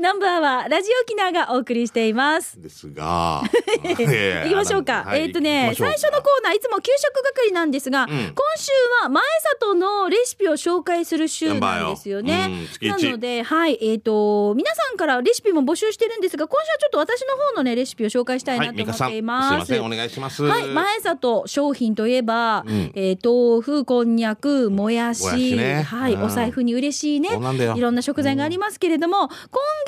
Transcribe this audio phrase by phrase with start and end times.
[0.00, 2.60] ナンバーはラジオ沖縄がお送りしています。
[2.60, 3.42] ですが。
[3.82, 5.10] 行きましょうか。
[5.14, 8.08] えっ、とね、最初のコーナー、いつも給食係なんですが、ん。
[8.08, 8.16] 今
[8.56, 8.70] 週
[9.02, 9.22] は前
[9.60, 12.66] 里のレシピを紹介する週なんですよね。
[12.82, 19.58] なので、はい、えっ、と、皆さんからレシピも募集してるんですが、今週はちょっと私の方のね、レシピを紹介したいはないと思っています。
[19.58, 20.44] ませんお願いします。
[20.44, 22.92] はい、前里商品といえば、ん。
[22.94, 26.22] えー豆腐、こんにゃく、もやし、はい、うん。
[26.24, 27.30] お財布に嬉しいね。
[27.76, 29.28] いろんな食材がありますけれども、今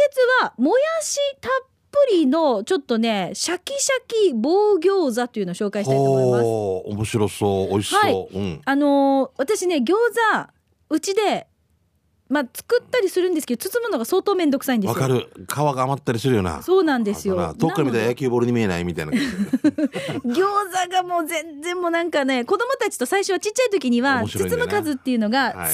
[0.01, 1.53] 月はもやしたっ
[1.91, 6.97] ぷりのちょっとねシャキシャキ棒餃子というのを紹介したいと思います。
[6.97, 7.69] 面白そう。
[7.69, 8.29] 美味しそう、はい。
[8.33, 8.61] うん。
[8.65, 10.51] あのー私ね餃子
[10.91, 11.47] うちで
[12.31, 14.95] まあ作ったりするんですけど包むのが相当めんどくさいんですよ。
[14.95, 15.29] わかる。
[15.47, 16.63] 皮が余ったりするよな。
[16.63, 17.35] そうなんですよ。
[17.35, 19.13] な遠くから見たら野球ボールに見えないみたいな。
[20.25, 24.71] 餃子がもう全然もうなんかね子供たちと最初はちっちゃい時には面白いんだよね。
[24.71, 25.73] 包む数っていうのがそんなに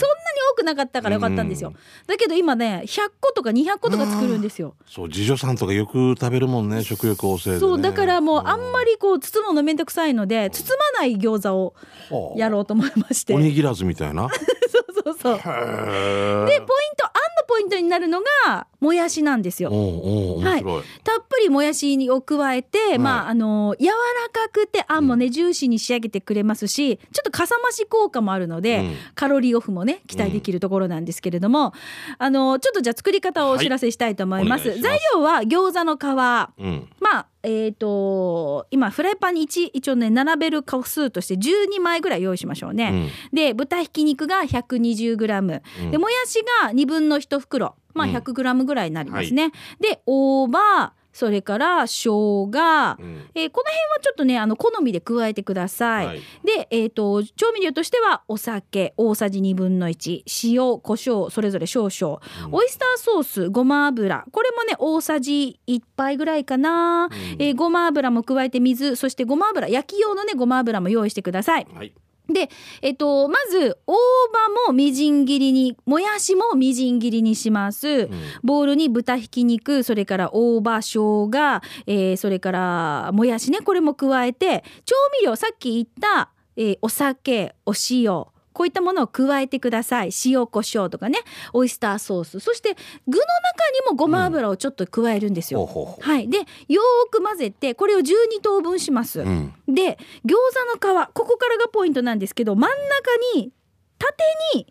[0.52, 1.74] 多くなかったからよかったんですよ。
[2.06, 4.74] だけど今ね100個とか200個とか作るんですよ。
[4.86, 11.74] そう次女さんとかよく食べるもんね食欲旺盛で、ね、そうだからもうあんまりこう包むのめんどくさいので包まない餃子を
[12.10, 13.34] はあやろうと思いまして。
[13.34, 14.28] おにぎらずみたいな？
[14.70, 15.36] そ うそうそう。
[15.36, 19.70] でポイントあんのポイントになるのがもやしなんですよ。
[19.70, 23.92] おうおう面白い、たっぷりもやしを加えて、まああの柔ら
[24.32, 28.96] かくてあんもね、ジューシーに仕上げてくれますしちょっとかさ増し効果もあるので、うん。
[29.14, 31.72] カロリーオフもね期待できるところなんですけれども、
[32.18, 34.68] あのちょっとじゃあ作り方をお知らせしたいと思います。
[34.68, 34.78] はい。
[34.78, 34.82] ます。
[34.82, 36.02] 材料は餃子の皮。
[36.58, 36.88] うん。
[37.00, 43.08] まあえー、と今フライパンに一一応ね並べる個数として12枚ぐらい用意しましょうね。
[43.32, 45.90] で豚ひき肉が 120g、うん。
[45.92, 47.76] でもやしが2分の1袋。
[47.94, 48.16] まあうん。
[48.16, 49.52] 100g ぐらいになりますね。
[49.80, 52.50] で大葉それから生姜、うん。
[52.52, 56.06] えーこの辺はちょっとねあの好みで加えてください。
[56.06, 56.20] はい。
[56.44, 62.20] で、えー、と調味料としてはお酒大さじ1分の1塩コショウそれぞれ少々、
[62.52, 64.26] オイスターソースごま油。
[64.30, 67.08] これもね大さじ1杯ぐらいかな、
[67.38, 71.66] えーごま油も加えて水そしてごま油焼き用のねごま油も用意してください。
[71.74, 71.94] はい
[72.28, 72.50] で、
[72.82, 73.98] えっと、まず大葉
[74.68, 78.08] もみじん切りにもやしもみじん切りにします。
[78.42, 81.30] ボウルに豚ひき肉それから大葉生姜、
[81.86, 88.24] えーそれからもやしねこれも加えて調味料さっき言った、えーお酒お塩
[88.56, 90.10] こういったものを加えてください。
[90.24, 91.18] 塩コショウとかね。
[91.52, 92.40] オイスターソース。
[92.40, 92.74] そして
[93.06, 93.26] 具の中
[93.84, 95.66] にもごま油をちょっと加えるんですよ。
[95.66, 99.20] ほうほうほはい、でよーく混ぜてこれを12等分します。
[99.20, 99.52] うん。
[99.68, 100.36] で餃
[100.80, 101.08] 子の皮。
[101.12, 102.76] ここからがポイントなんですけど真ん中
[103.34, 103.52] に
[103.98, 104.24] 縦
[104.54, 104.66] に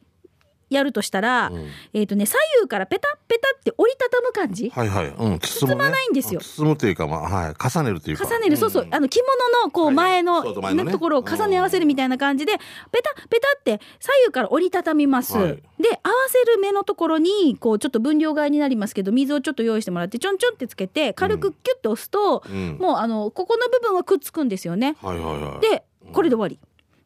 [0.75, 1.67] やるとしたら、うん。
[1.93, 4.69] えっ、とね左右からペタッペタって折りたたむ感じ。
[4.69, 6.39] はいはい、うん、包む、ね、包まないんですよ。
[6.39, 7.55] 包むというかまあはい。
[7.69, 8.25] 重ねるというか。
[8.25, 8.87] 重ねる、そうそう。
[8.89, 10.91] あの着物のこうはい前の,、そうそう前のね。
[10.91, 12.59] ところを重ね合わせるみたいな感じでペ
[13.01, 15.55] タペタって左右から折りたたみます、はい。
[15.79, 22.77] で合わせる目のところにこうちょっと分量外になりますけど水をちょっと用意してもらってちょんちょんってつけて軽くキュッと押すと、うん。
[22.79, 24.95] もうあのここの部分はくっつくんですよね。
[25.01, 25.61] はいはいはい。
[25.61, 26.59] でこれで終わり。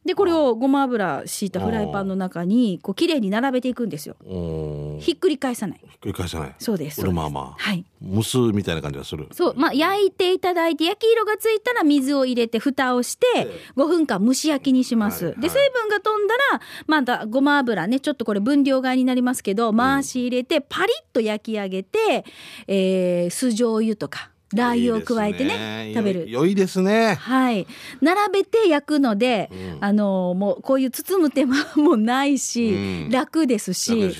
[0.04, 4.16] でこれをごま油敷いたフライパンの中にこう綺麗に並べていくんですよ。
[4.24, 5.80] うんひひっくり返さない。
[5.84, 7.00] っくり返さないそうです。
[7.00, 7.84] これままあはい。
[8.02, 13.26] 蒸すみたいな感じがするそう、まあ、焼いていただいて焼き色がついたら水を入れて蓋をして
[13.76, 15.26] 5分間蒸し焼きにします。
[15.26, 22.24] はいはいで水分が飛んだらまたごま油ねちょっとこれ分量外になりますけど回し入れてパリッと焼き上げて、
[22.66, 26.30] えー酢醤油とかラー油を加えてねいいです食べる。
[26.30, 27.14] 良いですね。
[27.14, 27.66] はい、
[28.00, 29.78] 並べて焼くので、うん。
[29.80, 32.76] あのもうこういう包む手間 もないし、う
[33.08, 33.10] ん。
[33.10, 34.12] 楽ですし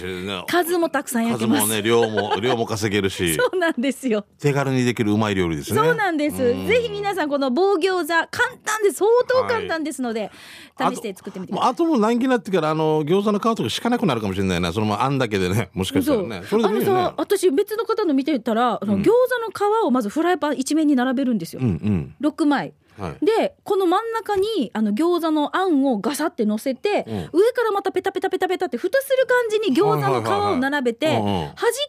[0.47, 1.63] 数もたくさん焼けます。
[1.63, 3.35] 数もね量も 量も稼げるし。
[3.35, 4.25] そうなんですよ。
[4.39, 5.79] 手軽にできるうまい料理ですね。
[5.79, 6.43] そうなんです。
[6.43, 6.67] うん。
[6.67, 8.29] ぜひ皆さんこの棒餃子簡
[8.65, 8.99] 単です。
[8.99, 10.31] 相当簡単ですので、
[10.79, 11.73] 試して作ってみてください。
[11.73, 14.73] あともう何気になってからあの餃子の皮とか敷かなくなるかもしれないな。
[14.73, 16.43] そのままあんだけでねもしかしたらね。
[16.49, 17.01] それであのもいいよね。
[17.01, 22.15] さ私別の方の見てたら、あの餃子の皮をまずフライパン一面に並べるんですよ、うんうん。
[22.21, 22.75] 6枚。
[22.99, 23.25] はい。
[23.25, 27.41] でこの真ん中にあの餃子のあんをガサって乗せて、うん。
[27.41, 31.23] 上からまたペタペタペタペタって蓋する感じに餃子の皮を並べて、端っ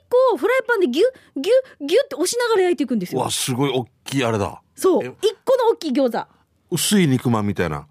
[0.09, 3.21] こをフライパンでギュッギュッギュッって押しながら焼いていくんですよ。
[3.21, 4.61] うわすごい大きいあれだ。
[4.75, 5.05] そう。
[5.05, 5.13] え？
[5.21, 6.25] 一個の大きい餃子。
[6.71, 7.87] 薄い肉まんみたいな。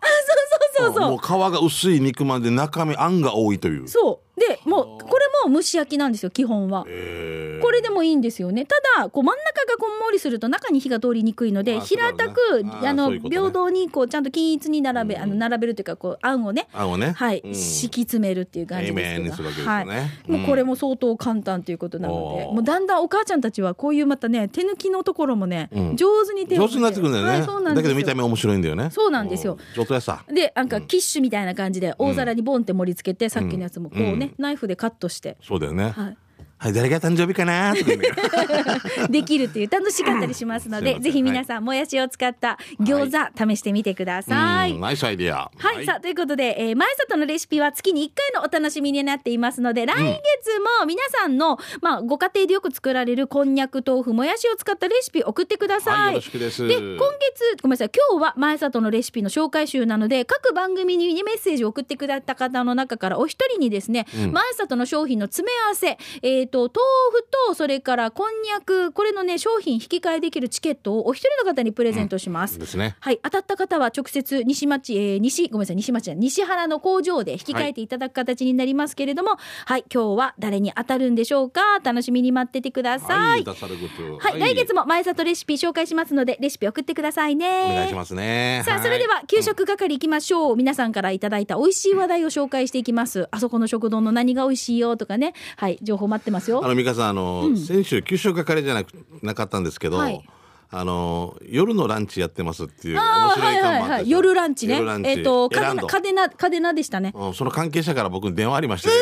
[0.72, 3.86] そうそうもう皮が薄い肉まんで中身あんが多いという。
[3.86, 4.40] そう。
[4.40, 6.84] でもうこれも蒸し焼きなんですよ基本は。
[6.88, 7.62] へー。
[7.62, 8.64] これでもいいんですよね。
[8.64, 12.40] ただこう真ん中がこんもりすると中に火が通りにくいのであ平たく
[12.82, 13.20] ああのね。
[13.20, 16.68] 平等にこうちゃんと均一に並べ、あの並べるというかこうあんをね。
[16.72, 17.12] あんをね。
[17.16, 17.54] はい、うん。
[17.54, 19.68] 敷き詰めるっていう感じですけど。
[19.68, 22.54] はい、もうこれも相当簡単ということなので、おー。
[22.54, 25.96] もうだんだんお母ちゃんたちはこういうまたね手抜きのところもね、うん。
[25.96, 28.90] 上手に手を上手になってくるんだよね、はい、そうなんだけど見た目面白いんだよね。
[28.90, 29.54] そうなんですよ。
[29.54, 30.24] うん上手やさ。
[30.28, 36.16] でなんかキッシュみたいな感じで大皿にボンって盛り付けて、さっきのやつもこうね、ナイフでカットしてそうだよね、はい
[36.60, 37.74] はい誰が誕生日かな？
[37.74, 44.72] とか できるっていう楽しかったりしますので、ぜひ皆さん、もやしを使った餃子試してみてください。
[44.72, 44.80] うん。
[44.80, 55.94] ナイスアイディアはい、さあということで、えー、前里のレシピは月に1回のお楽しみになっていますので来月も皆さんの、まあ、ご家庭でよく作られるこんにゃく豆腐もやしを使ったレシピ送ってください。
[55.94, 56.68] はいよろしくです。
[56.68, 64.32] で今月ごめんなさい今日は前里のレシピの紹介集なので各番組にメッセージを送ってくださった方の中からお一人にですね、うん。
[64.32, 72.58] 前里の商品の詰め合わせ、えー、と豆腐とそれからこんにゃくこれのね商品引き換えできるチケットをお一人の方にプレゼントします。
[72.58, 72.96] ですね。
[73.00, 81.60] はい、当たった方は直接西町、えー西ごめんなさい西町西原の工場で引き換えていただく形になりますけれども、はい、今日は誰に当たるんでしょうか？
[81.82, 83.18] 楽しみに待っててください。
[83.18, 83.88] はいい、は出されるこ
[84.20, 87.46] と来月も前里レシピ紹介しますのでレシピ送ってくださいね。
[87.64, 88.62] お願いしますね。
[88.64, 93.28] さあそれでは給食係行きましょう、皆さんからいただいた美味しい話題を紹介していきます。
[93.30, 95.34] あそこの食堂の何が美味しいよとかね。
[95.56, 96.64] はい情報待ってますよ。
[96.64, 100.24] あの美香さんあの、先週給食係じゃなくなかったんですけど、はい。
[100.72, 104.80] あの夜のランチやってますっていう面白い看板夜ランチね。
[105.02, 107.12] えっ、とカデナカデナカデナでしたね。
[107.12, 108.94] うんその関係者から僕に電話ありまして、ね。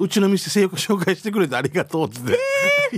[0.00, 2.36] うちの店性欲紹介してくれてありがとうっつって、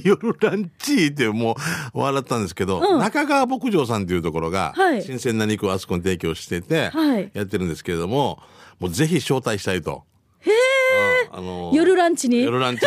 [0.03, 1.57] 夜ランチっても
[1.93, 5.03] う笑ったんですけど、中川牧場さんっていうところが、はい。
[5.03, 7.31] 新鮮な肉をあそこに提供してて、はい。
[7.35, 8.39] やってるんですけれども
[8.81, 10.05] もうぜひ招待したいと。
[10.41, 10.51] へ
[11.31, 12.45] あの夜ランチに？
[12.45, 12.87] 夜ランチ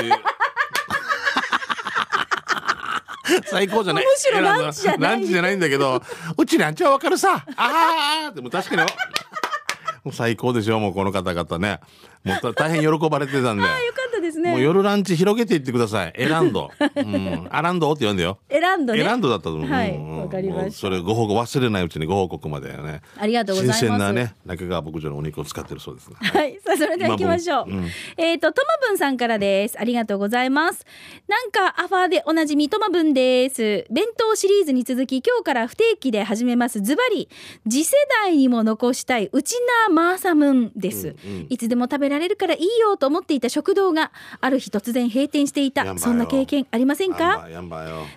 [3.46, 4.06] 最高じゃない。
[4.06, 5.12] むしろランチじゃない。
[5.12, 6.02] ランチじゃないんだけど
[6.38, 7.46] うちランチはわかるさ。
[7.56, 8.82] ああでも確かに。
[10.04, 11.80] もう最高でしょもうこの方々ね。
[12.24, 13.64] もう大変喜ばれてたんで。
[13.64, 14.01] あよか
[14.42, 19.70] ねもう夜ランチ広げていってくださいエランド、うん、アランドって呼んでよ選んだねエランドだったと思う。
[19.70, 23.02] はいわかりましたそれご報告忘れないうちにご報告までね。
[23.18, 26.16] ありがとうございます新鮮なね中川牧場のお肉を使ってるそうですね。
[26.22, 26.60] はい。
[26.64, 27.72] さあ、それでは行きましょう。
[27.72, 29.80] うんえっ、と、トマブンさんからです。
[29.80, 30.86] ありがとうございます。
[31.28, 33.86] なんか、アファーでおなじみ、トマブンです。
[33.90, 36.82] 弁当シリーズに続き、今日から不定期で始めます。
[36.82, 37.30] ズバリ、
[37.70, 39.56] 次世代にも残したい、ウチ
[39.88, 45.98] ナーマーサムンです、うんうんいつでも食べられるからいいよと思っていた食堂が、ある日突然閉店していた。
[45.98, 47.46] そんな経験ありませんか？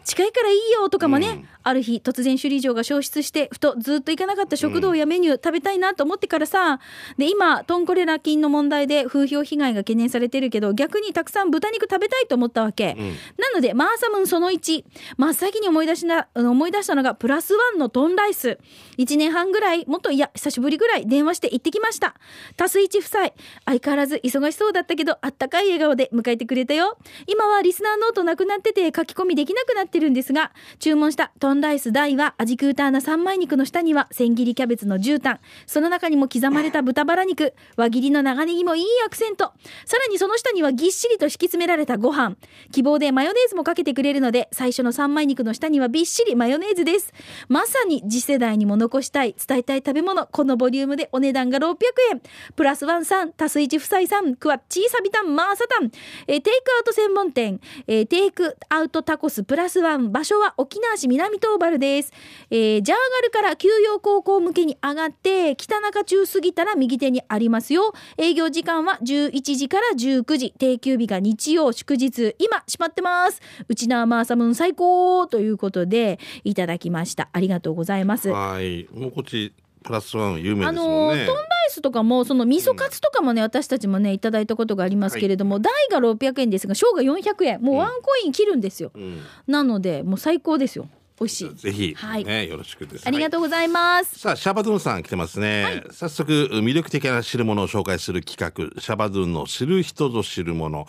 [0.04, 1.48] 近いからいいよとかもね、うん。
[1.62, 6.78] ある日突然首里城が消失してふとずっと行かなかった食堂やメニュー食べたいなと思ってからさ。
[7.16, 13.08] で今トンコレラ菌の問題で風評被害が懸念されてるけど逆にたくさん豚肉食べたいと思ったわけ、うん。
[13.08, 14.84] なのでマーサムンその1
[15.16, 18.58] 真っ先に思い出しな思い出したのがプラスワンのトンライス。
[18.98, 22.14] 1年半ぐらいもっといや久しぶりぐらい電話して行ってきました。
[22.56, 23.30] タスイチ夫妻。
[23.64, 26.96] 相変わらず忙しそうだったけどあったかい笑顔で迎えてくれたよ。
[27.26, 37.54] 今はリスナーノートなくなってて書き込みできなくなってるんですが注文したトンライス大は味クーターな三枚肉の下には千切りキャベツの絨毯その中にも刻まれた豚バラ肉。
[37.76, 39.52] 輪切りの長ネギもいいアクセント。
[39.84, 42.36] さらにその下にはぎっしりと敷き詰められたご飯。
[42.72, 47.12] 希望でマヨネーズもかけてくれるので最初の三枚肉の下にはびっしりマヨネーズです。
[47.48, 50.26] まさに次世代にも残したい伝えたい食べ物。
[50.26, 51.76] このボリュームでお値段が600
[52.12, 52.22] 円。
[52.56, 55.90] プラスワンさんタスイチ夫妻さんクワッチーサビタンマーサタン、
[56.26, 62.12] えーテイクアウト専門店、えーテイクアウトタコスプラスワン場所は沖縄市南東原です、
[62.50, 67.92] えージャーガルから休養高校向けに上がって北中中過ぎたら右手にありますよ。
[68.16, 70.54] 営業時間は11時から19時。
[70.58, 72.34] 定休日が日曜祝日。
[72.38, 73.40] 今閉まってます。
[73.68, 77.28] うちなマーサムーン最高ということでいただきました。
[77.32, 78.28] ありがとうございます。
[78.28, 78.88] はい。
[78.92, 79.52] もうこっち
[79.84, 81.18] プラスワン有名あですもんね。
[81.18, 87.60] のートンライスとかもその味噌カツとかもね、私たちもねいただいたことがありますけれども、大が600円ですが小が400円。
[87.60, 89.20] もうワンコイン切るんですよ、うん。
[89.46, 90.88] なのでもう最高ですよ。
[91.20, 91.54] 美味しい。
[91.54, 92.24] ぜひ、はい。
[92.24, 93.06] ねよろしくです。
[93.06, 98.40] ありがとうございます、さあシャバドゥンさん来てますね、早速魅力的な汁物を紹介する企
[98.74, 98.80] 画。
[98.80, 100.86] シャバドゥンの知る人ぞ知るもの、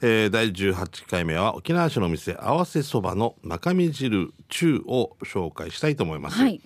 [0.00, 6.60] えー、第18回目は沖縄市の店合わせそばの中身汁中を紹介したいと思います、はい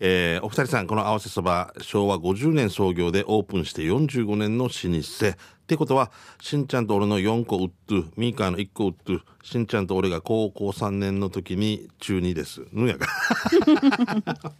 [0.00, 5.28] えーお二人さんこの合わせそば昭和50年創業でオープンして45年の老舗。
[5.28, 5.36] っ
[5.70, 12.62] てことはしんちゃんと俺の4個売っとミーカーの1個売っとしんちゃんと俺が高校3年の時に中2です。
[12.72, 13.06] ぬやか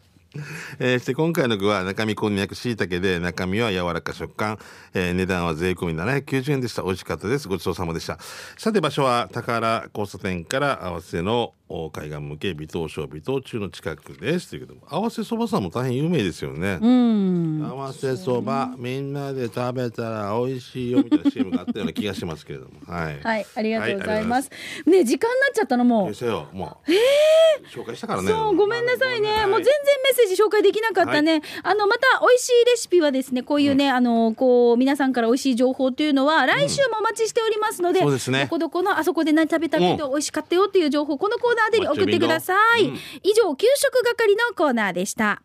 [0.78, 4.60] えーして今回の具は中身こんにゃくしいたけで中身は柔らか食感、
[4.94, 6.82] えー値段は税込み790円でした。
[6.82, 7.48] 美味しかったです。
[7.48, 8.18] ごちそうさまでした。
[8.56, 11.54] さて場所は高原交差点から合わせの
[11.92, 14.50] 海岸向け微糖小微糖中の近くです。
[14.50, 17.64] ということで合わせそばさんも大変有名ですよね、うん。
[17.64, 22.72] 合わせそばみんなで食べたら美味しいよみたいな CM があったような気がしますけれども。
[22.86, 23.20] はい。
[23.20, 24.50] はい、ありがとうございます。
[24.86, 26.14] ね、時間になっちゃったのもう。
[26.14, 28.28] 先生よもう、紹介したからね。
[28.28, 29.30] そう、ごめんなさいね。
[29.30, 29.46] はい。
[29.46, 29.74] もう全然
[30.04, 31.42] メッセージ紹介できなかったね。
[31.62, 38.44] あの、また美味しいレシピはですね、こういうね、あの、こう、皆さんから美味しい情報というのは、来週もお待ちしておりますので、そうですね。
[38.44, 42.84] どこどこのあそこで何食べたけど、美味しかったよっていう情報、このコーナーで送ってください。
[42.84, 42.94] うん。
[43.22, 45.42] 以上、給食係のコーナーでした。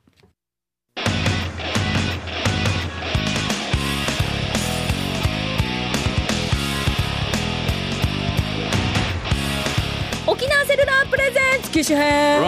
[10.27, 12.41] 沖縄セルラープレゼンツ機種編。
[12.41, 12.47] こ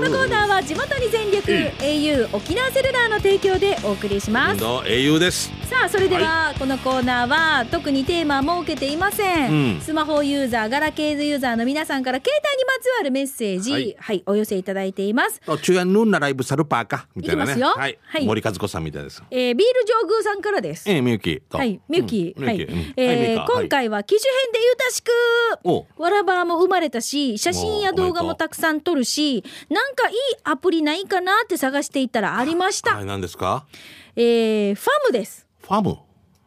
[0.00, 4.60] のコーナーは地元に全力 au 沖縄セルラーの提供でお送りします。
[4.60, 9.80] の英雄ですさあそれではこのコーナーは特にテーマは設けていません、うん。
[9.80, 15.40] スマホユーザーガラケーズユーザーの皆さんから携帯にまつわるメッセージははいい、お寄せいただいています。
[15.40, 17.52] と中夜ヌンなライブサルパーかみたいなね。
[17.52, 17.80] いきますよ。
[17.80, 18.26] はい、はい。
[18.26, 19.22] 森和子さんみたいです。
[19.30, 20.90] えービール上宮さんからです。
[20.90, 21.56] ええみゆきと。
[21.56, 22.94] はい、みゆき、はい、うん。
[22.96, 25.10] え今回は機種編でゆたしく。
[25.64, 25.86] お。
[26.02, 33.04] わらばーも生まれたし写真や動画もたくさん撮るしなんかいいアプリないかなって探していたらありました、はい。
[33.04, 33.64] 何ですか？
[34.16, 35.98] えー、ファムですファム。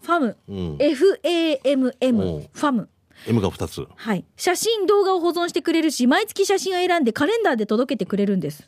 [0.03, 0.77] ファム、うん。
[0.77, 2.87] FAMM ファム。
[3.27, 3.87] M が二つ。
[3.95, 4.23] はい。
[4.35, 8.67] 写真動画を保存してくれるし毎月写真を選んでカレンダーで届けてくれるんです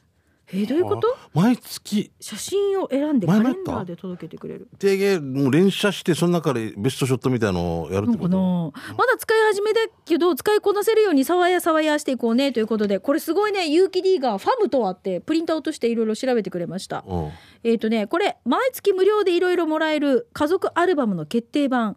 [0.52, 1.08] えー、どういうこと？
[1.16, 2.12] あ毎月。
[2.20, 4.68] 写真を選んでカレンダーで届けてくれる？
[4.80, 8.94] 定芸もう連写してその中でベストショットみたいのをやるってこのかな。
[8.96, 17.04] とまだ使い始めだけど使いこなせるようにさわやさわやしていこうねということでこれすごいね有機 D がファムとはってプリントアウトしていろいろ調べてくれました。
[17.08, 17.32] うん。
[17.64, 21.96] えっ、とねこれ毎月無料でいろいろもらえる家族アルバムの決定版、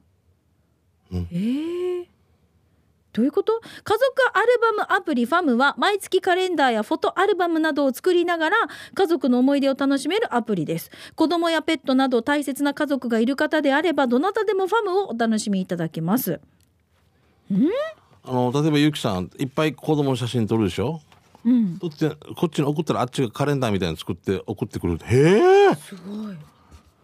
[1.11, 1.28] うん。
[1.32, 2.12] えー
[3.12, 3.61] どういうこと？
[3.85, 4.02] 家族
[4.33, 8.57] アルバムアプリファムは毎月カレンダーやフォトアルバムなどを作りながら
[8.95, 10.90] 家族の思い出を楽しめるアプリです。
[11.14, 16.40] 子供やペットなど大切な家族がいる方であればどなたでもファムをお楽しみいただけます。
[18.25, 21.00] あの例えばゆきさんいっぱい子供の写真撮るでしょ？
[21.45, 21.78] うん。
[21.78, 24.99] 撮ってこっちに送ったらあっちがカレンダーみたいに作って送ってくる。
[25.04, 25.75] へえ！
[25.75, 26.37] すごい。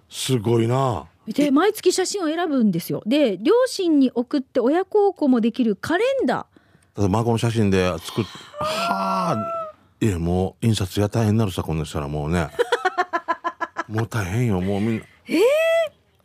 [0.09, 1.05] すごいな
[1.35, 3.03] で毎月写真を選ぶんですよ。
[3.07, 7.09] で両親に送って親孝行もできるカレンダー。
[7.09, 8.25] 孫の写真で作っ
[8.59, 9.37] はあ。
[10.01, 12.49] いやもう印刷や大変になるさこんなしたらもうね。
[13.89, 15.05] もう大変よもうみんな。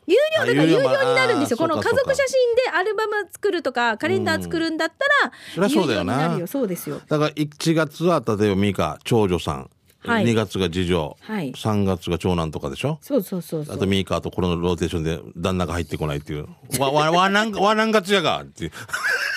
[0.06, 1.58] 有料だからあ有料になるんですよ。
[1.58, 6.14] この家族写真でアルバム作るとかカレンダー作るんだったら、そりゃそうだよな。
[6.14, 6.48] 有料になるよ。
[6.48, 7.02] そうですよ。
[7.08, 9.70] だから1月は例えばミカ長女さん、
[10.06, 13.00] はい2月が次女、はい3月が長男とかでしょ？
[13.02, 13.76] そうそうそうそう。
[13.76, 16.48] あとミーカーとこのローテーションで旦那が入ってこないっていう。
[16.80, 18.72] わ、わ、わ、なん、わ、なんやがって。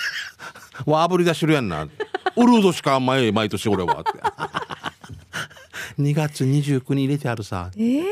[0.85, 1.83] わ、あぶり出してるやんな。
[1.83, 1.87] ウ
[2.41, 4.11] ルードしかあんまり毎年俺はって。
[6.01, 7.71] 2月29に入れてあるさ。
[7.75, 8.03] えー？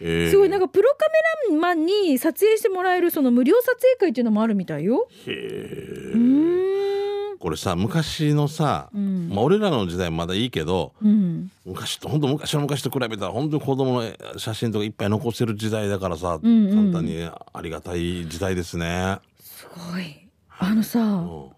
[0.00, 1.06] えーすごいなんかプロカ
[1.50, 5.08] メラマンに撮影してもらえるその無料撮影会っていうのもあるみたいよ。
[5.26, 7.07] うーん。
[7.38, 11.50] これさ、昔のさ、んまあ俺らの時代まだいいけど、うん。
[11.64, 19.18] 昔と、本当昔の昔と比べたら、本当に子供の写真とかいっぱい残せる時代だからさ、んうん簡単にありがたい時代ですね。
[19.40, 20.28] すごい。
[20.58, 21.48] あのさ、うん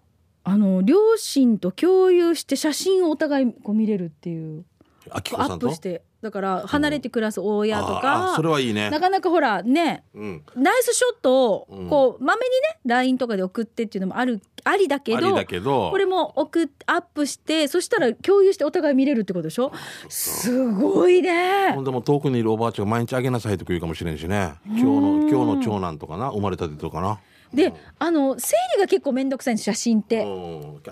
[0.43, 4.65] あの両親と共有して写真をお互いこう見れるっていう。
[5.11, 5.67] あきこアさんと？
[5.67, 8.91] ップしてだから離れて暮らす親とあかあ、それはいいね。
[8.91, 10.43] なかなかほらねうん。
[10.55, 11.89] ナイスショットをうん。
[11.89, 15.91] こうまめにね LINE とかで送ってっていうのもあるありだけどありだけど。
[15.91, 19.73] これも送っアップしてそしたら共有してお互い見れるってことでしょ？
[20.11, 21.73] すごいね。
[21.75, 24.53] ほんでも遠くにいるおばあちゃんが毎日あげなさいとか言うかもしれんしね。
[24.67, 27.19] 今日の今日の長男とかな生まれたてとかな
[27.53, 30.23] であの整理が結構面倒くさいんです写真って。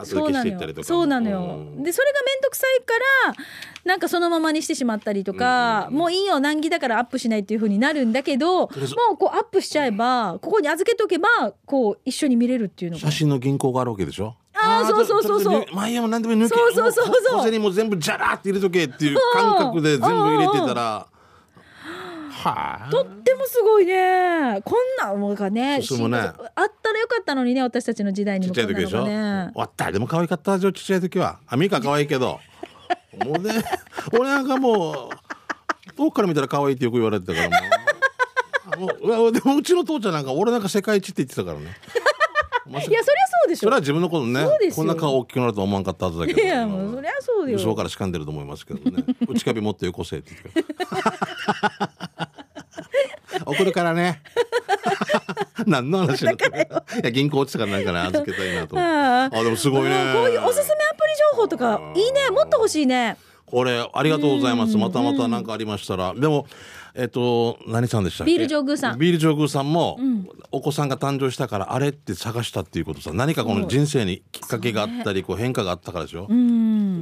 [0.04, 0.82] そうなのよ。
[0.82, 1.82] そうなのよ、うん。
[1.82, 2.94] でそれが面倒くさいか
[3.26, 3.34] ら
[3.84, 8.68] なんかそのままにしてしまったりとか、もういいよ難儀だからアップしないっていう風になるんだけどもう
[9.16, 13.00] こうアップしちゃえばここに預けとけばこう一緒に見れるっていうのが。
[13.00, 14.34] 写真の銀行があるわけでしょ？
[14.54, 15.64] あーそうそうそうそう。
[15.72, 16.56] 前山何でも抜け。
[16.56, 17.36] そうそうそうそう。
[17.36, 21.06] も小銭も全部ジャラーって入れとけっていう感覚で全部入れてたら
[22.38, 22.90] はあ。
[22.90, 24.60] とってもすごいね。
[24.64, 26.18] こんなものがねそうそうもね。
[26.18, 26.32] あっ
[26.82, 29.04] たらよかったのにね私たちの時代にちっもこんなのちゃい時でしょ？
[29.04, 29.08] が
[29.46, 29.52] ね。
[29.54, 31.38] わったでも可愛かったじゃちっちゃい時は。
[31.46, 32.40] アミカ可愛いけど。
[33.24, 33.52] もうね
[34.12, 38.86] 俺なんかもう遠くから見たら可愛いってよく言われてたからも
[39.28, 39.32] う。
[39.32, 41.74] でもうちの父ちゃんなんか俺なんか世界一って言ってたからね
[42.70, 43.06] いやそりゃそ
[43.46, 43.60] うでしょ。
[43.60, 47.58] それは自分のことねこんな顔大きくなるとは思わんかったはずだけどいやもうそりゃそうよ。
[47.58, 49.04] 後ろから掴んでると思いますけどね。
[49.28, 50.68] 内壁持ってよこせって言って。
[53.46, 54.22] 送るからね。
[55.66, 56.68] 何の話だからい
[57.04, 58.76] や銀行落ちたからなんかな預けたいなと。
[58.78, 60.12] あでもすごいね。
[60.14, 62.30] こういうおすすめアプリ情報とかいいね。
[62.30, 63.16] もっと欲しいね
[63.50, 64.76] これありがとうございます。
[64.76, 66.14] またまた何かありましたら。
[66.14, 66.46] でも
[66.94, 68.32] えっと何さんでしたっけ？
[68.32, 68.98] ビール上宮さん。
[68.98, 69.98] ビール上宮さんも、
[70.50, 73.12] お子さんが誕生したからあれって探したっていうことさ。
[73.12, 76.26] 何かこの人生にきっかけがあったりこう変化があったからでしょ、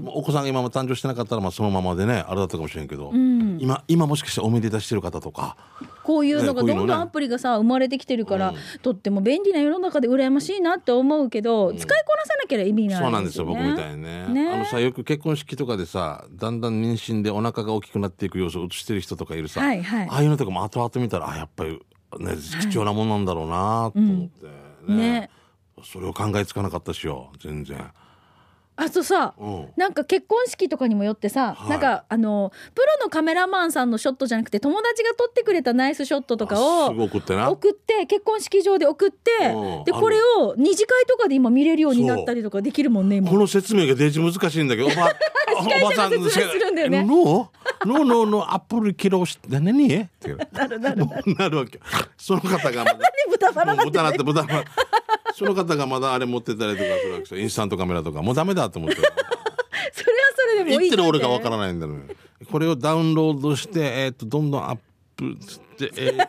[0.06, 3.12] お子さんが今も誕生してなかったらまあそのままでねあれだったかもしれんけど、
[3.58, 5.56] 今今もしかしておめでたしてる方とか
[6.02, 14.28] こういうのがどんどんアプリがさ生まれてきてるから、とっても便利な世の中で羨ましいなって思うけど、使いこなさなければ意味ないそうなんですよね僕みたいにね。
[14.28, 14.50] ね。
[14.50, 20.08] あのさよく結婚式とかでさだんだん妊娠でお腹が大きくなっていく様子を映してる人とかいるさ、はいはい。
[20.08, 21.72] ああいうのとかも後々見たらあやっぱり、
[22.18, 25.30] ね、貴重なもんなんだろうなと思って、ね。
[25.82, 27.90] それを考えつかなかったしよ全然。
[28.78, 29.68] あとさ、うん。
[29.76, 31.70] なんか結婚式とかにもよってさ、はい。
[31.70, 37.50] なんかあのプロのカメラマンさんのショットじゃなくて友達が撮ってくれたナイスショットとかを送ってな。
[37.50, 39.30] 送って結婚式場で送って
[39.86, 43.30] でこれを二次会とかで今見れるようになったりとかできるもんね今。
[43.30, 45.10] この説明がデジ難しいんだけどおば
[45.58, 47.02] おばさん説明するんだよね。
[47.02, 49.86] ノーノーノーノーアップル起動して何？
[50.02, 51.34] って なるなるなる。
[51.36, 51.80] なるわけ？
[52.18, 52.94] その方がまだ。
[52.94, 54.64] で豚バラなって豚なって豚バラ
[55.36, 59.12] その方がまだあれ持ってたりとかするわけでインスタントカメラとかもうダメだと思って それは
[60.34, 60.96] それでもいい言って。
[60.96, 62.06] る俺がわからないんだよね
[62.50, 64.78] これをダウンロードしてえーっとどんどんアッ
[65.14, 66.28] プしてえー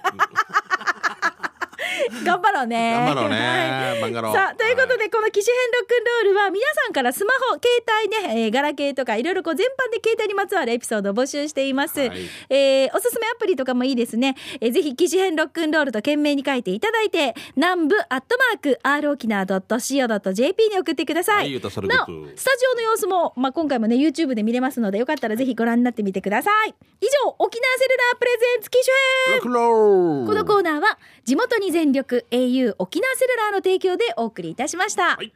[2.23, 2.91] 頑張ろうね。
[2.93, 3.35] 頑張ろうね。
[3.37, 4.01] はい。
[4.01, 7.67] 頑張ろうさあということで、この機種編ロックンロールは皆さんからスマホ携
[8.03, 12.11] 帯ね、えーガラケーとかいろいろこう全般で携帯にまつわるエピソードを募集しています、はい。
[12.49, 26.75] えーおすすめアプリとかもいいですね、えーぜひ機種編ロックンロールと懸命に書いていただいて南部アットマーク r 沖縄 .co.jp に送ってください、はいなスタジオの様子も、まあ、今回もね YouTube で見れますのでよかったらぜひご覧になってみてください。
[27.01, 28.77] 以上沖縄セルラープレゼンツ機
[29.27, 29.41] 種編。
[30.27, 35.15] このコーナーは地元に全電力 au 沖縄セルラーの提供でお送りいたしました。
[35.15, 35.31] はい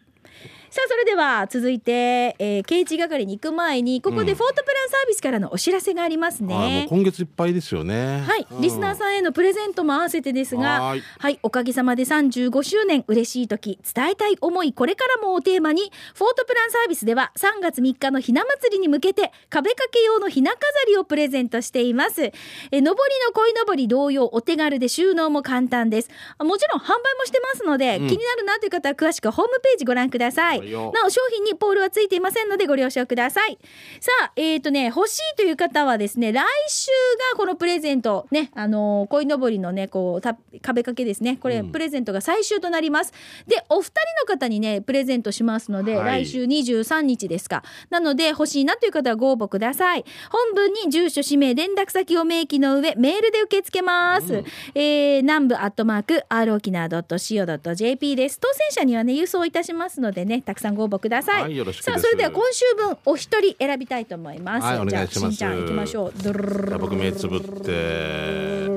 [0.72, 6.88] さあそれでは続いて、えー、刑事係に行く前にここでフォートプランサービスからのお知らせがありますあーもうね。
[6.90, 22.22] 今月いっぱいですよねはい、うんリスナーさんへのプレゼントも合わせてですが、ははいい、おかげさまで35周年嬉しい時伝えたい思いこれからもをテーマにフォートプランサービスでは3月3日のひな祭りに向けて壁掛け用のひな飾りをプレゼントしています。
[22.22, 22.32] え
[22.72, 22.94] 上りの
[23.34, 26.10] 鯉のぼり同様お手軽で収納も簡単です。
[26.38, 30.61] あもちろん販売もしてますので、うん気になるなという方は詳しくホームページご覧ください。
[30.64, 33.58] なお商品にポールはついていませんのでご了承ください。
[34.00, 36.88] さあ、えっ、とね、欲しいという方はですね、来週
[37.32, 41.38] がこのプレゼント、ね、あのー、鯉のぼりのね、こう、た壁掛けですね。
[41.38, 43.14] これ、うんプレゼントが最終となります。
[43.48, 47.64] で、お二人の方にね、プレゼントしますので、はい来週23日ですか。
[47.90, 50.06] なので、欲しいなという方はご応募ください。
[50.30, 54.34] 本文に住所、氏名、連絡先を明記の上、メールで受け付けます。
[54.34, 58.40] うんえー、南部アットマーク、r 沖縄 .co.jp です。
[58.40, 61.42] 当選者にはね、郵送いたしますのでね、たくさんご応募ください。
[61.44, 64.66] はいよろしくさあ、それでは今週分、お一人選びたいと思います。
[64.66, 66.14] はいお願いしますじゃあ、しんちゃん行きましょう。
[66.22, 68.68] ドロロロロロじゃあ僕目つぶって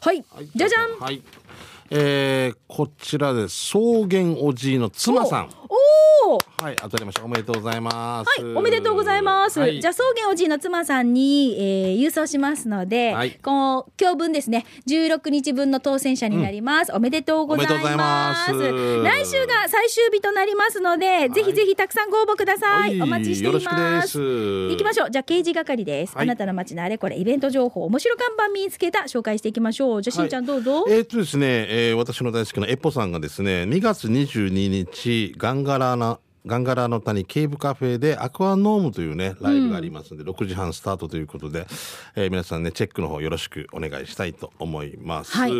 [0.00, 0.98] はい、じゃじゃん。
[0.98, 1.22] はい
[1.90, 3.78] えー、こちらで草
[4.10, 6.38] 原おじいの妻さんおお。
[6.60, 9.60] はい当たりましたおめでとうございますはい、おめでとうございます。
[9.60, 16.92] はいじゃあ、草原おじいの妻さんに、えー、郵送しますので、はいこの今日分ですね、16日分の当選者になります。
[16.92, 18.52] おめでとうございます。
[18.52, 22.90] ます来週が最終日となりますので、ぜひぜひたくさんご応募ください。
[22.90, 24.00] はいお待ちしていま。
[24.00, 25.10] ですす行きましょう。
[25.10, 26.14] じゃあ、刑事係です。
[26.14, 30.02] はいあなたの街のあれこれ、イベント情報、面白看板見つけた、紹介していきましょう。
[30.02, 30.84] じゃあ、しんちゃんどうぞ。
[30.88, 41.66] えーっとですね、えー私の大好きなエポさんがですね2月22日ガンガラなガンガラの谷ケーブカフェでアクアノームというねライブがありますので、6時半スタートということで、
[42.16, 45.36] えー皆さんねチェックの方よろしくお願いしたいと思います。
[45.36, 45.52] はい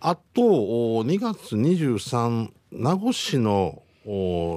[0.00, 3.84] あとお2月23名護市のお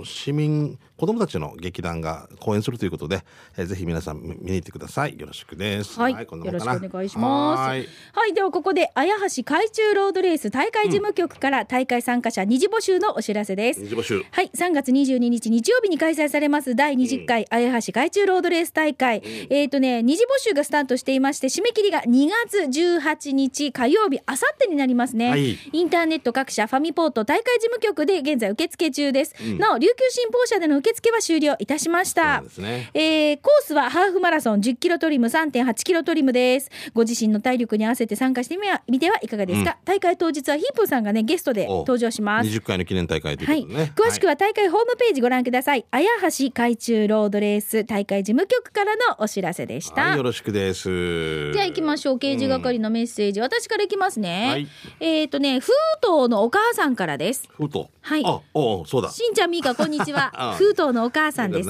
[0.06, 3.24] 市民子供たちの劇団が公演するということで、
[3.58, 6.00] えーぜひ皆さん見見に行ってくださいよろしくです。
[6.00, 7.60] はい、よろしくお願いします。
[7.60, 7.86] ははい
[8.30, 13.82] い、ではここで綾橋海中ロードレース大会事務局から大会参加者二次募集のお知らせです。
[13.82, 19.22] 二次募集はい、3月22日日曜日に開催されます第20回綾橋海中ロードレース大会。
[19.50, 25.30] えっ、とね、二次募集がスタートしていまして、締め切りが2月18日火曜日、あさってになりますね。
[25.30, 29.35] はいインターネット各社ファミポート大会事務局で現在受付中です。
[29.42, 29.58] うん。
[29.58, 32.42] なお琉球新報社での受付は終了いたしました。
[32.58, 32.90] ね。
[32.94, 36.70] えーコースはハーフマラソン10キロトリム3.8キロトリムです。
[36.94, 42.50] ご自身の体力に合わせて参加してみてはいかがですか、大会当日はヒープーさんがねゲストでお登場します。
[42.50, 45.86] 20回の記念大会とはいいうことでね、詳しくは大会ホームページご覧ください。
[45.92, 50.02] 綾橋海中ロードレース大会事務局からのお知らせでした。
[50.02, 51.52] はい、よろしくです。
[51.54, 52.20] じゃあ行きましょう。
[52.20, 53.42] 刑事係のメッセージ。
[53.42, 54.48] 私から行きますね。
[54.50, 54.68] はい。
[55.00, 55.72] えっ、とね、封
[56.02, 57.50] 筒のお母さんからです。
[57.52, 58.24] ふとはい。
[58.26, 60.56] あおうそうだしんちゃんみーかこんにちは あ。
[60.56, 61.70] 封筒のお母さんです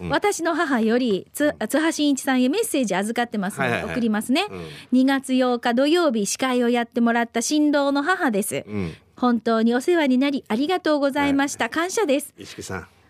[0.00, 0.08] うん。
[0.08, 4.46] 私の母よりつ津波真一さんへメッセージ預かってますのではいはいはい送りますね。
[4.50, 8.64] うん2月8日土曜日司会をやってもらった新郎の母です。
[8.66, 11.68] うん本当にお世話になりありがとうございました。
[11.68, 12.34] 感謝です。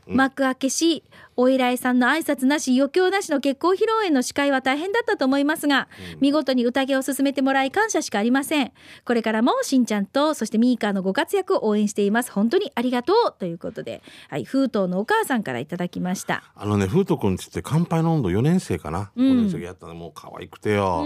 [0.07, 1.03] 幕開けし
[1.37, 5.89] お依頼さんの挨拶なし余興なしの結婚披露宴の司会は大変だったと思いますが、
[6.21, 8.73] 見事に宴を進めてもらい感謝しかありません。
[9.05, 12.31] これからもしんちゃんとそしてミーカーのご活躍を応援しています。
[12.31, 16.45] 本当にありがとうということで、はい、封筒のお母さんからいただきました。
[16.55, 19.31] あのね風斗くんっつって乾杯の温度4年生かな、うん。
[19.33, 21.05] 5年生がやったのもう可愛くてよ。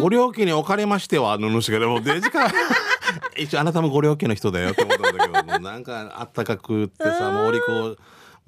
[0.00, 2.52] ご両家におかれましてはの主がでもデジから
[3.36, 7.98] 一応あなたもご両家の人だよって思ったんだけどもうなんかあったかくってさもう俺こうもう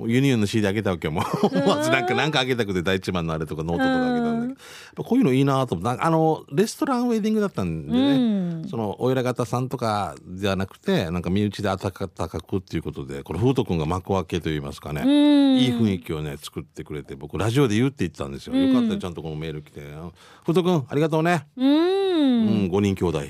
[0.07, 1.25] ユニオンの CD あげたわけよもう。
[1.67, 4.47] まずなんかなんかあげたくて第一番のあれとかノートとかあげたんだけど。
[4.49, 4.57] やっ
[4.97, 8.69] ぱこういうのいいなと思ってあのレストランウェディングだったんでね、うん。
[8.69, 15.59] そのお偉方さんとかじゃなくてなんか身内で温かくっていうことでこの風斗くんが幕開けといいますかね、うん。
[15.59, 19.81] いい雰囲気をね作ってくれて僕ラジオで言うって言ってたんですよ、よかったよちゃんとこのメール来て
[20.47, 21.93] 「風斗くんありがとうね」うーん。
[22.23, 23.21] うん、5人兄弟。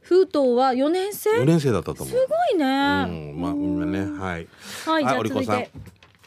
[0.00, 2.06] 風斗は4年生？4年生だったと思う。
[2.08, 4.46] すごいね、うんまあみんなねはい。
[4.84, 5.58] はいじゃあお利口さん。
[5.58, 5.70] 続いて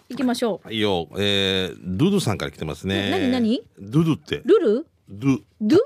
[0.10, 0.68] いきましょう。
[0.68, 1.08] はいよ。
[1.18, 3.10] えー、ドゥドゥさんから来てますね。
[3.10, 3.63] な何何？
[3.80, 4.41] ドゥドゥって。
[4.46, 4.86] ルル？
[5.10, 5.41] ドゥ。
[5.62, 5.80] ドゥ？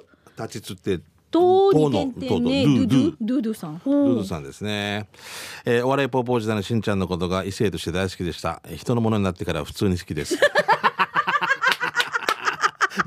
[0.44, 1.00] 立ちつって。
[1.32, 2.66] ととに点々ね。
[2.66, 3.54] ドゥドゥドゥドゥ。
[3.54, 3.80] さん。
[3.86, 5.08] ドゥドゥさんですね、
[5.64, 8.62] えー、お笑いポーポー時代のしんちゃんのことが異性として大好きでした。
[8.66, 10.38] えー人のものになってから普通に好きです。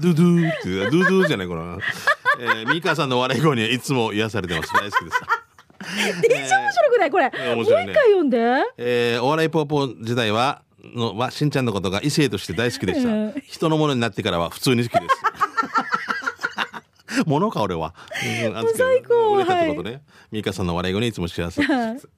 [0.00, 0.68] ドゥドゥって。
[0.68, 1.78] ドゥドゥじゃないこの、
[2.38, 4.72] えー、ミカさんの笑い声にはいつも癒されてます。
[4.72, 5.20] 大好きです。
[5.82, 7.10] めっちゃ面白くない？
[7.10, 7.86] これ、面白いね。
[7.86, 8.38] もう一回読んで。
[8.78, 13.34] えーお笑いポーポー時代はのはしんちゃんのことが異性として大好きでした、うん。
[13.46, 15.22] 人のものになってからは普通に好きです。
[17.26, 17.94] ものか俺は、
[18.44, 19.34] うん、最高。
[19.34, 21.60] 嬉しかったことね、ミカさんの笑い声にいつも幸せ。
[21.60, 22.08] です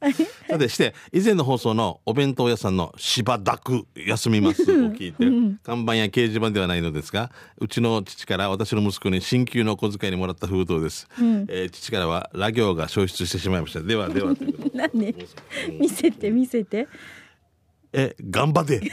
[0.49, 13.81] さてして以前の放送のお弁当屋さんのしばだく休みますを聞いて看板や掲示板ではないのですがうちの父から私の息子に新旧のお小遣いにもらった封筒です、えー父からはラ行が消失してしまいました。
[13.81, 14.71] ではではということで。
[14.79, 15.01] 何？
[15.01, 15.15] ね
[15.81, 16.89] 見せて見せて
[17.97, 18.81] え、頑張って。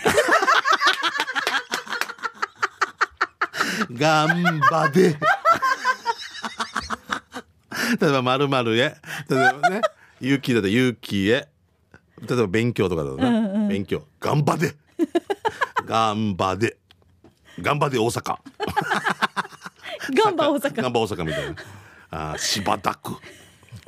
[3.91, 5.17] 頑張って。
[7.99, 8.95] 例えば、まるまるへ。
[9.27, 9.81] 例えばね、
[10.21, 11.47] 勇気だと勇気へ。
[12.21, 13.67] 例えば、勉強とかだとな。
[13.67, 14.05] 勉強。
[14.19, 14.75] 頑張って。
[15.85, 16.77] 頑張って。
[17.59, 18.37] 頑張って大阪。
[20.13, 21.55] ガンバ大阪ガンバ大阪みたいな。
[22.11, 23.15] あー、しばたく。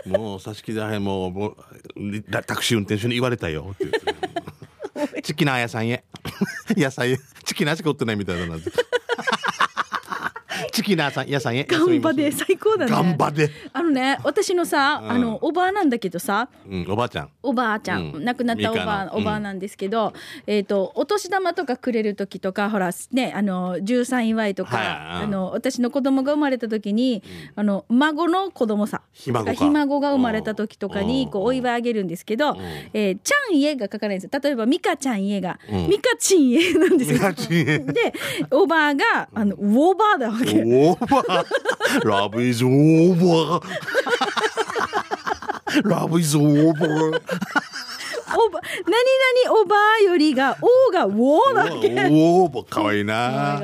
[0.08, 3.70] もう、差し木だへん、もう、もう、タクシー運転手に言われたよ。
[3.74, 4.34] って言って。
[5.24, 6.04] チキナー屋さんへ。
[6.76, 7.18] 野菜へ。
[7.46, 8.58] チキナーしか売ってないみたいだな。
[10.72, 11.64] チキナーさん、屋さんへ。
[11.64, 12.92] ガンバで最高だね。
[12.92, 13.50] ガンバで。
[13.72, 15.12] あのね私のさ、うん。
[15.12, 16.50] あのおばあなんだけどさ。
[16.70, 17.30] うん、おばあちゃん。
[17.42, 18.26] おばあちゃん、うん。
[18.26, 20.14] 亡くなったおばあ、おばあなんですけど、
[20.48, 24.88] えっ、とお年玉とかくれる時とかほらねあの十三祝いとか、はい
[25.24, 27.24] あの私の子供が生まれた時に、
[27.56, 31.32] あの孫の子供さひ孫かひ孫が生まれた時とかにうん。
[31.32, 32.58] こうお祝いあげるんですけど、
[32.94, 34.40] えーちゃん家が書かないんですよ。
[34.42, 35.88] 例えばミカちゃん家が、うん。
[35.88, 37.20] ミカチン家なんですよ。
[37.84, 38.14] で
[38.52, 41.46] おばあがあのウォーバーだわけオーバー。
[42.08, 43.64] ラブイズオーバー。
[45.90, 47.22] ラブイズオーバー。
[48.36, 53.60] おば何々おばあよりがおがウォーだわけおー、かわいいな。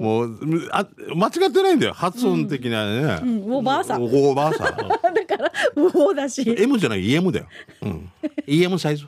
[0.00, 0.38] もう、
[0.70, 1.94] あ、間違ってないんだよ。
[1.94, 3.20] 発音的なね。
[3.22, 4.66] うんおばあさんおばあさん。
[4.76, 4.98] だか
[5.38, 7.46] らウォーだし M じゃない EM だよ。
[7.82, 8.10] うん。
[8.46, 9.06] EM サイズ。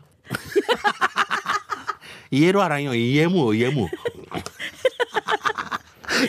[2.30, 3.88] 言えるあらんよ EM EM。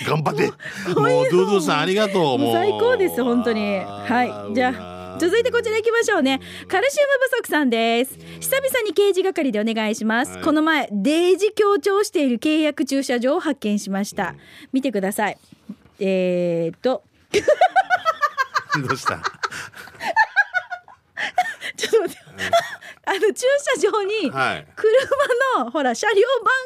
[0.06, 0.48] 頑張って。
[0.94, 2.38] もうドゥドゥさんありがとう。
[2.38, 2.54] もう。
[2.54, 3.80] 最高です本当に。
[3.80, 4.54] はい。
[4.54, 6.40] じゃあ続いてこちら行きましょうね。
[6.68, 8.18] カルシウム不足さんです。
[8.40, 10.44] 久々に刑事係でお願いします、はい。
[10.44, 14.36] この前デージ強調している契約駐車場を発見しました、
[14.72, 15.38] 見てください。
[16.00, 17.04] えー、っと。
[18.88, 19.20] どうした？
[21.76, 22.24] ちょっと待って
[23.10, 23.46] あの駐
[23.82, 24.68] 車場にはい。
[24.76, 26.16] 車のほら車両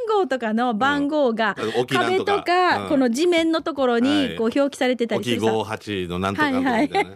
[0.09, 1.55] 番号とかの番号が
[1.89, 4.01] 壁とかこの地面のところはい。
[4.01, 7.15] にこう表記されてたり沖するさ、58のなんとかみたいなね。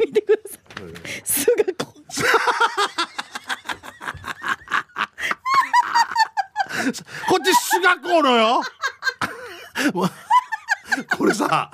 [0.00, 1.22] 見てください。
[1.24, 1.94] すがこ。
[7.28, 8.60] こっち菅子のよ
[9.94, 10.10] わ
[11.16, 11.70] これさ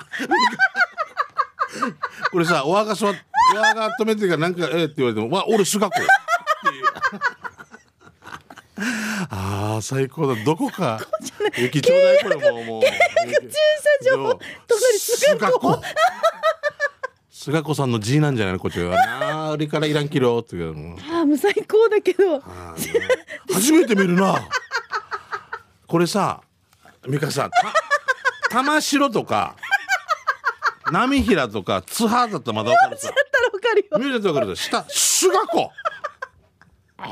[2.31, 3.13] これさおわが座っ
[3.55, 5.91] おわが止めてからなんかええって言われてもわ俺菅子っ
[9.81, 10.35] 最高だ。
[10.43, 10.99] どこか？
[11.57, 12.63] 駅ちょうだいこれもう。
[12.63, 12.89] もう駐
[14.05, 15.59] 車場隣菅子。
[15.59, 15.81] 子。
[17.29, 18.95] 菅子さんの G なんじゃないのこっちは。
[18.95, 20.97] なあ売りからいらんキロって言うの。
[21.11, 22.39] ああもう最高だけど。
[23.51, 24.35] 初めて見るな。
[25.87, 26.41] これさ
[27.09, 27.73] 美香さんた
[28.49, 29.55] 玉城とか
[30.91, 33.07] 波平とか津波だったらまだ分かるさ。
[33.07, 33.97] だったらわかるよ。
[33.97, 34.63] 見ると分かるさ。
[34.63, 35.71] 下菅子。
[36.97, 37.11] あ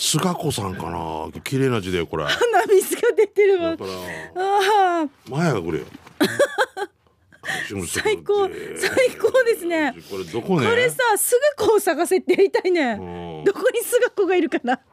[0.00, 1.28] 菅子さんかな？
[1.42, 2.24] 綺麗な字だよこれ。
[2.24, 2.36] 鼻
[2.68, 3.70] 水が出てるわ。
[3.70, 3.76] ら。
[4.36, 5.84] ああ前がこれよ。
[7.88, 9.94] 最高最高ですね。
[10.08, 10.66] これどこね？
[10.68, 12.92] これさ菅子を探せってやりたいね。
[12.92, 13.44] うん。
[13.44, 14.78] どこに菅子がいるかな？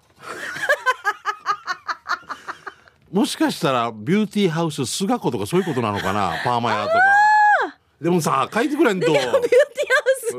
[3.11, 6.33] もしかしたらビューティーハウス菅子とかそういうことなのかな？
[6.43, 6.95] パーマ屋とか。
[8.01, 9.05] でもさ書いてくれんと。
[9.11, 9.31] ビュー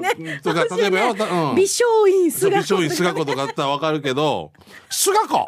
[0.01, 0.41] ね。
[0.43, 1.17] とか私例えばよ
[1.51, 1.57] うん。
[1.57, 4.53] 美少院菅子美少院菅子とかあったらわかるけど
[4.91, 5.47] 菅子。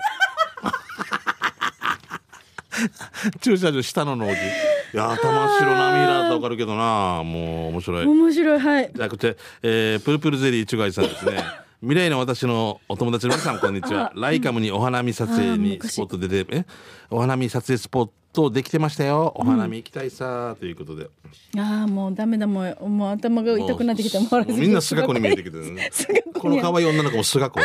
[3.40, 7.22] 駐車場下の農地いやー玉城波平だったらわかるけどな。
[7.24, 8.06] もう面白い。
[8.06, 8.90] 面白いはい。
[8.94, 11.44] じゃなくて、えー、プルプルゼリーチュガイさんですね
[11.80, 14.12] 未来の私のお友達の皆さんこんにちは。
[14.18, 16.64] ライカムにお花見撮影にスポットででえ？
[17.08, 19.32] お花見撮影スポットできてましたよ。
[19.36, 21.08] お花見行きたいさということで、
[21.56, 24.18] ああもうダメだもうもう頭が痛くなってきた。
[24.20, 25.88] もみんな菅子に見えてきてるね。
[26.34, 27.60] この可愛い女の子も菅子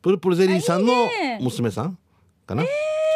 [0.00, 0.92] プルプルゼリーさんの
[1.42, 1.98] 娘さん
[2.46, 2.66] かな、違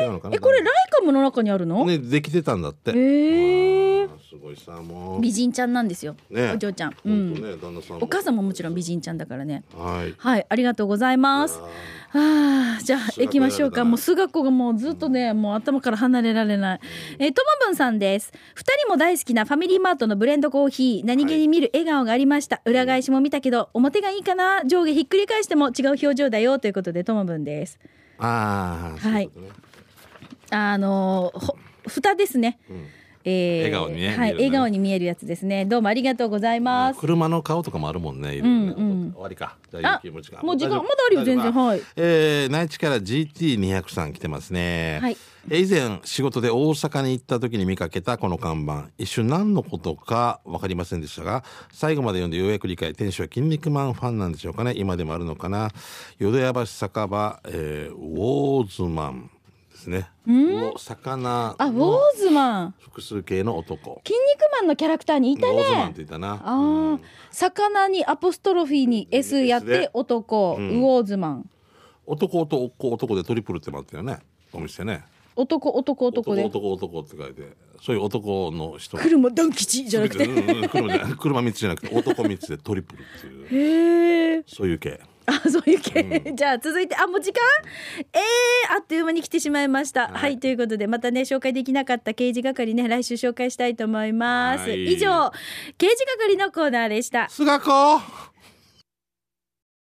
[0.06, 0.36] うのかな？
[0.36, 3.77] えこれライカムの中にあるの、ねできてたんだって、へえあー
[4.28, 5.20] すごいさもう。
[5.22, 6.52] 美人ちゃんなんですよ、ね。
[6.52, 9.64] お嬢ちゃん、うほんね旦那さんお母さんももちろん美人ちゃんだからね。
[9.74, 10.14] はい。
[10.18, 11.58] はいありがとうございます。
[12.12, 13.84] ああじゃあ行きましょうか。
[13.84, 16.80] もう菅子がもうずっとね、もう頭から離れられない、
[17.18, 18.32] えー、ともぶんさんです。
[18.54, 21.06] 二人も大好きなファミリーマートのブレンドコーヒー。
[21.06, 24.62] 何気に見る笑顔がありました、裏返しも見たけど表がいいかな。
[24.66, 26.58] 上下ひっくり返しても違う表情だよ。
[26.58, 27.78] ということでともぶんです。
[28.18, 29.30] ああはい。
[30.50, 31.32] あの
[31.86, 32.58] 蓋ですね、
[33.30, 34.44] えー笑顔にねはい、見えるね。
[34.46, 35.66] 笑顔に見えるやつですね。
[35.66, 38.38] どうもありがとうございます、車の顔とかもあるもんね。
[38.38, 38.72] うんう
[39.08, 39.12] ん。
[39.12, 39.56] 終わりか。
[39.70, 40.02] じゃあ
[40.42, 41.52] もう時間まだあるよ全然。
[41.52, 41.80] はい。
[41.96, 44.98] えー内地から GT200 さん来てますね。
[45.02, 45.16] はい。
[45.50, 48.86] えー以前仕事で大阪に行った時に見かけたこの看板。
[48.98, 54.72] 一瞬何のことか分かりませんでしたが最後まで読んでようやく理解店主は筋肉マンファンなんでしょうかね。
[54.76, 55.70] 今でもあるのかな。
[56.18, 59.30] 淀屋橋酒場、えーウォーズマン
[59.78, 60.10] ですね。
[60.76, 62.74] 魚あウォーのズマン。
[62.80, 64.02] 複数形の男。
[64.04, 66.40] 筋肉マンのキャラクターにいたウォーズマンっねて言ったな。
[66.44, 67.00] あー。
[67.30, 71.50] 魚にアポストロフィーに S やってですね男、ウォーズマン。
[72.06, 74.18] 男男男でトリプルって待ってるよね。
[74.52, 75.04] お店ね。
[75.36, 76.44] 男男男で。
[76.44, 77.56] 男男って書いて。
[77.80, 78.96] そういう男の人。
[78.96, 80.24] が車ドン吉じゃなくて。
[80.24, 81.94] うんうん車じゃ車3つじゃなくて。
[81.94, 84.34] 男3つでトリプルっていう。
[84.34, 87.40] へえそういう系あそういう系、じゃあ続いてあもう時間？
[88.14, 90.08] えー、あっという間に来てしまいました。
[90.08, 94.92] はい、はいということでまたね紹介できなかった刑事係ね来週紹介したいと思います、はい。
[94.92, 95.30] 以上
[95.76, 97.28] 刑事係のコーナーでした。
[97.28, 98.00] 菅子